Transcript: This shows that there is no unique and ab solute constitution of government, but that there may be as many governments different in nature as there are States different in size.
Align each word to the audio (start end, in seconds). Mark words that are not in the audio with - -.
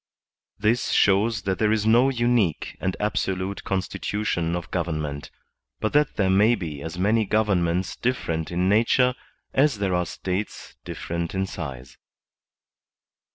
This 0.57 0.89
shows 0.89 1.43
that 1.43 1.59
there 1.59 1.71
is 1.71 1.85
no 1.85 2.09
unique 2.09 2.75
and 2.79 2.97
ab 2.99 3.13
solute 3.13 3.63
constitution 3.63 4.55
of 4.55 4.71
government, 4.71 5.29
but 5.79 5.93
that 5.93 6.15
there 6.15 6.27
may 6.31 6.55
be 6.55 6.81
as 6.81 6.97
many 6.97 7.23
governments 7.23 7.95
different 7.95 8.49
in 8.51 8.67
nature 8.67 9.13
as 9.53 9.77
there 9.77 9.93
are 9.93 10.07
States 10.07 10.75
different 10.83 11.35
in 11.35 11.45
size. 11.45 11.99